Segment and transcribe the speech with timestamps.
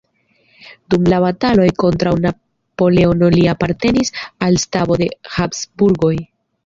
[0.93, 4.11] Dum la bataloj kontraŭ Napoleono li apartenis
[4.47, 6.15] al stabo de Habsburgoj.